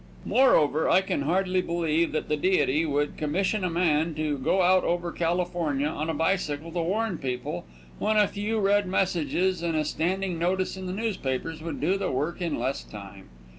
Moreover, 0.25 0.89
I 0.89 1.01
can 1.01 1.21
hardly 1.21 1.61
believe 1.61 2.11
that 2.11 2.27
the 2.27 2.35
Deity 2.35 2.87
would 2.87 3.17
commission 3.17 3.63
a 3.63 3.69
man 3.69 4.15
to 4.15 4.39
go 4.39 4.63
out 4.63 4.83
over 4.83 5.11
California 5.11 5.85
on 5.87 6.09
a 6.09 6.13
bicycle 6.15 6.71
to 6.71 6.81
warn 6.81 7.19
people, 7.19 7.65
when 7.99 8.17
a 8.17 8.27
few 8.27 8.59
red 8.59 8.87
messages 8.87 9.61
and 9.61 9.75
a 9.77 9.85
standing 9.85 10.39
notice 10.39 10.75
in 10.75 10.87
the 10.87 10.91
newspapers 10.91 11.61
would 11.61 11.79
do 11.79 11.99
the 11.99 12.09
work 12.09 12.41
in 12.41 12.57
less 12.57 12.83
time. 12.83 13.29